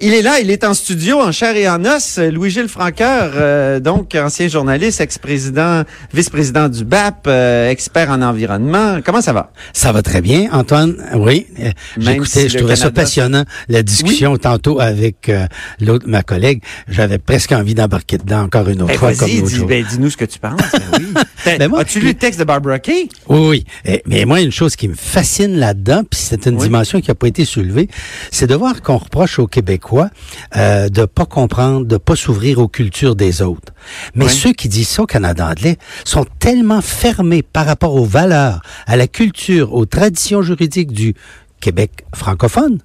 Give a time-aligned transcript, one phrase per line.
[0.00, 2.18] Il est là, il est en studio, en chair et en os.
[2.18, 5.82] Louis-Gilles Franqueur, euh, donc ancien journaliste, ex-président,
[6.14, 9.00] vice-président du BAP, euh, expert en environnement.
[9.04, 9.50] Comment ça va?
[9.72, 10.94] Ça va très bien, Antoine.
[11.16, 15.46] Oui, euh, j'écoutais, si je trouvais ça passionnant, la discussion tantôt avec euh,
[15.80, 16.62] l'autre, ma collègue.
[16.86, 20.16] J'avais presque envie d'embarquer dedans encore une autre Ben, fois comme dis, ben, dis-nous ce
[20.16, 20.60] que tu penses.
[20.74, 21.06] Ben oui.
[21.58, 23.08] Ben, moi, As-tu lu le texte de Barbara Kay?
[23.28, 23.64] Oui, oui.
[23.86, 26.64] Eh, Mais moi, une chose qui me fascine là-dedans, puis c'est une Oui.
[26.64, 27.88] dimension qui n'a pas été soulevée,
[28.30, 29.87] c'est de voir qu'on reproche aux Québécois
[30.56, 33.72] euh, de pas comprendre, de pas s'ouvrir aux cultures des autres.
[34.14, 34.30] Mais Oui.
[34.30, 38.96] ceux qui disent ça au Canada anglais sont tellement fermés par rapport aux valeurs, à
[38.96, 41.14] la culture, aux traditions juridiques du
[41.60, 42.78] Québec francophone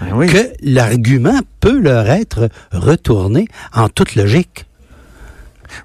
[0.00, 0.26] Ben oui.
[0.28, 4.66] que l'argument peut leur être retourné en toute logique.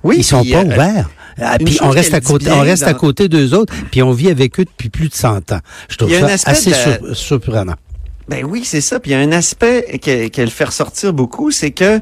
[0.04, 1.10] oui, Ils sont puis, pas euh, ouverts.
[1.38, 4.12] Ah, puis on reste à côté, on reste à dans- côté d'eux autres, puis on
[4.14, 5.60] vit avec eux depuis plus de 100 ans.
[5.90, 7.76] Je trouve ça assez de- surprenant.
[8.28, 9.00] Ben oui, c'est ça.
[9.00, 12.00] Puis il y a un aspect que- qu'elle fait ressortir beaucoup, c'est que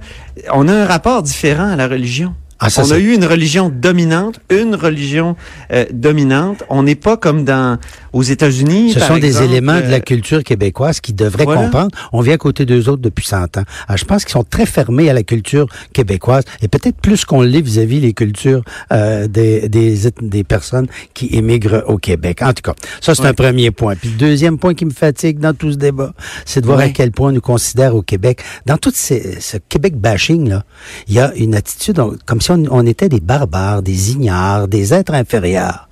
[0.53, 2.33] on a un rapport différent à la religion.
[2.59, 5.35] Ah, ça, on a eu une religion dominante, une religion
[5.73, 6.63] euh, dominante.
[6.69, 7.77] On n'est pas comme dans
[8.13, 8.93] aux États-Unis.
[8.93, 11.63] Ce par sont des éléments de euh, la culture québécoise qui devraient voilà.
[11.63, 11.89] comprendre.
[12.13, 13.63] On vit à côté d'eux autres depuis 100 ans.
[13.87, 17.41] Alors, je pense qu'ils sont très fermés à la culture québécoise et peut-être plus qu'on
[17.41, 22.41] l'est vis-à-vis les cultures euh, des, des, des personnes qui émigrent au Québec.
[22.41, 23.29] En tout cas, ça, c'est Ouais.
[23.29, 23.95] un premier point.
[23.95, 26.13] Puis le deuxième point qui me fatigue dans tout ce débat,
[26.45, 26.85] c'est de voir Ouais.
[26.85, 28.41] à quel point on nous considère au Québec.
[28.65, 30.63] Dans tout ces, ce Québec bashing, là,
[31.07, 34.93] il y a une attitude comme si on, on était des barbares, des ignares, des
[34.93, 35.87] êtres inférieurs.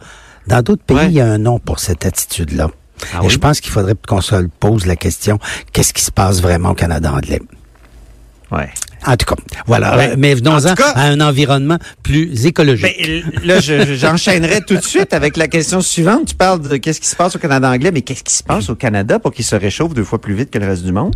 [0.47, 1.05] Dans d'autres pays, Ouais.
[1.07, 2.69] il y a un nom pour cette attitude-là.
[3.13, 3.29] Ah Et oui?
[3.29, 5.39] je pense qu'il faudrait qu'on se pose la question,
[5.73, 7.41] qu'est-ce qui se passe vraiment au Canada anglais?
[8.51, 8.69] Ouais.
[9.07, 9.95] En tout cas, voilà.
[9.97, 10.09] Ouais.
[10.11, 12.95] Euh, Mais En venons-en à un environnement plus écologique.
[12.99, 16.25] Ben, là, je- je- j'enchaînerai tout de suite avec la question suivante.
[16.27, 18.69] Tu parles de qu'est-ce qui se passe au Canada anglais, mais qu'est-ce qui se passe
[18.69, 21.15] au Canada pour qu'il se réchauffe deux fois plus vite que le reste du monde?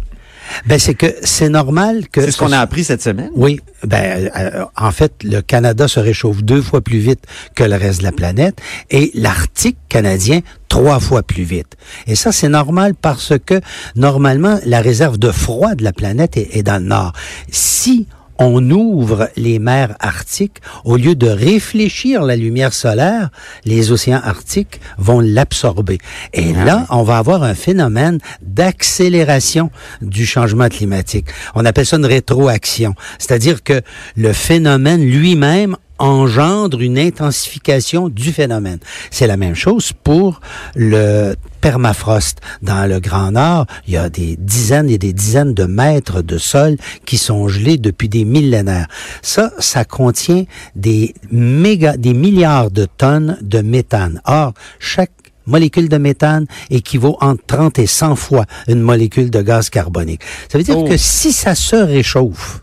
[0.66, 2.22] Ben, c'est que c'est normal que...
[2.22, 3.29] C'est ce qu'on a appris cette semaine.
[3.35, 7.22] Oui, ben euh, en fait, le Canada se réchauffe deux fois plus vite
[7.56, 11.78] que le reste de la planète et l'Arctique canadien trois fois plus vite.
[12.07, 13.61] Et ça, c'est normal parce que
[13.95, 17.13] normalement, la réserve de froid de la planète est, est dans le nord.
[17.50, 18.07] Si
[18.40, 23.29] on ouvre les mers arctiques, au lieu de réfléchir la lumière solaire,
[23.66, 25.97] les océans arctiques vont l'absorber.
[26.34, 31.28] Et là, on va avoir un phénomène d'accélération du changement climatique.
[31.56, 32.94] On appelle ça une rétroaction.
[33.19, 33.81] C'est-à-dire que
[34.16, 38.79] le phénomène lui-même engendre une intensification du phénomène.
[39.11, 40.41] C'est la même chose pour
[40.75, 42.39] le permafrost.
[42.61, 46.38] Dans le Grand Nord, il y a des dizaines et des dizaines de mètres de
[46.38, 48.88] sol qui sont gelés depuis des millénaires.
[49.22, 50.45] Ça, ça contient
[50.75, 54.22] des méga, des milliards de tonnes de méthane.
[54.25, 55.12] Or, chaque
[55.47, 60.22] molécule de méthane équivaut entre 30 et 100 fois une molécule de gaz carbonique.
[60.51, 60.83] Ça veut dire Oh.
[60.85, 62.62] que si ça se réchauffe,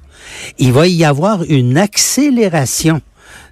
[0.59, 3.01] il va y avoir une accélération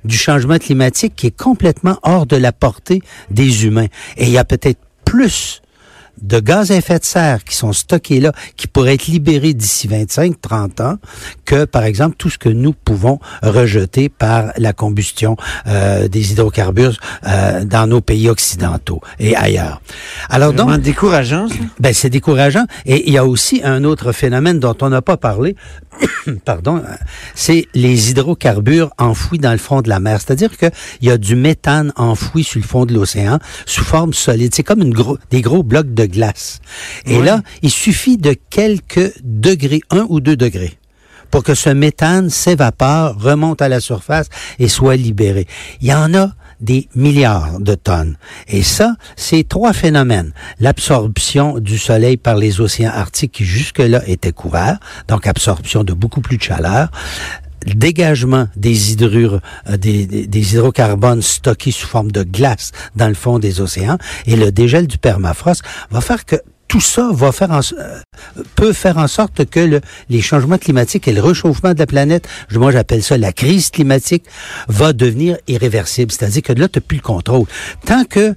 [0.05, 3.89] du changement climatique qui est complètement hors de la portée des humains.
[4.17, 5.63] Et il y a peut-être plus
[6.21, 9.89] de gaz à effet de serre qui sont stockés là, qui pourraient être libérés d'ici
[9.89, 10.97] 25-30 ans,
[11.45, 16.97] que par exemple tout ce que nous pouvons rejeter par la combustion euh, des hydrocarbures
[17.27, 19.81] euh, dans nos pays occidentaux et ailleurs.
[20.29, 21.55] Alors donc, Vraiment décourageant, ça?
[21.79, 22.65] ben, c'est décourageant.
[22.87, 25.57] Et il y a aussi un autre phénomène dont on n'a pas parlé,
[26.45, 26.83] pardon,
[27.35, 30.21] c'est les hydrocarbures enfouis dans le fond de la mer.
[30.21, 30.71] C'est-à-dire qu'il
[31.03, 34.55] y a du méthane enfoui sur le fond de l'océan sous forme solide.
[34.55, 36.61] C'est comme une gros, des gros blocs de glace.
[37.07, 40.77] Et là, il suffit de quelques degrés, un ou deux degrés
[41.31, 45.47] pour que ce méthane s'évapore, remonte à la surface et soit libéré.
[45.81, 46.31] Il y en a
[46.61, 48.17] des milliards de tonnes.
[48.49, 50.33] Et ça, c'est trois phénomènes.
[50.59, 56.21] L'absorption du soleil par les océans arctiques qui jusque-là étaient couverts, donc absorption de beaucoup
[56.21, 56.91] plus de chaleur
[57.43, 63.15] le dégagement des hydrures, euh, des, des- hydrocarbones stockés sous forme de glace dans le
[63.15, 66.37] fond des océans et le dégel du permafrost va faire que
[66.69, 67.99] tout ça va faire euh,
[68.55, 72.29] peut faire en sorte que le, les changements climatiques et le réchauffement de la planète,
[72.53, 74.25] moi j'appelle ça la crise climatique,
[74.69, 76.13] va devenir irréversible.
[76.13, 77.47] C'est-à-dire que là, tu n'as plus le contrôle.
[77.85, 78.35] Tant que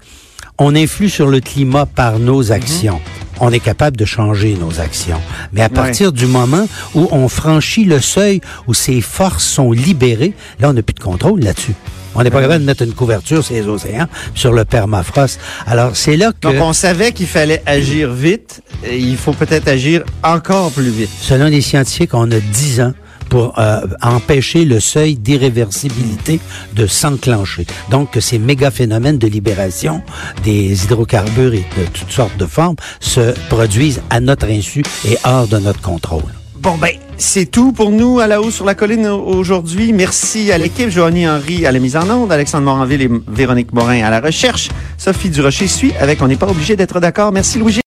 [0.57, 2.99] on influe sur le climat par nos actions.
[3.39, 5.19] On est capable de changer nos actions.
[5.51, 10.33] Mais à partir du moment où on franchit le seuil, où ces forces sont libérées,
[10.59, 11.73] là, on n'a plus de contrôle là-dessus.
[12.15, 15.39] On n'est pas capable de mettre une couverture sur les océans, sur le permafrost.
[15.65, 16.47] Alors, c'est là que...
[16.47, 18.61] Donc, on savait qu'il fallait agir vite.
[18.85, 21.09] Et il faut peut-être agir encore plus vite.
[21.19, 22.93] Selon les scientifiques, on a 10 ans
[23.33, 26.39] pour euh, empêcher le seuil d'irréversibilité
[26.75, 27.65] de s'enclencher.
[27.89, 30.03] Donc, que ces méga phénomènes de libération
[30.43, 35.47] des hydrocarbures et de toutes sortes de formes se produisent à notre insu et hors
[35.47, 36.21] de notre contrôle.
[36.63, 39.91] Bon, ben, c'est tout pour nous à la hausse sur la colline aujourd'hui.
[39.91, 40.89] Merci à l'équipe.
[40.89, 44.69] Joanie Henry à la mise en onde, Alexandre Moranville et Véronique Morin à la recherche.
[44.97, 47.33] Sophie Durocher suit avec On n'est pas obligé d'être d'accord.
[47.33, 47.73] Merci Louis